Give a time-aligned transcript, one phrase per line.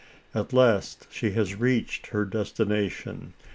[0.33, 3.33] At last she has reached her destination.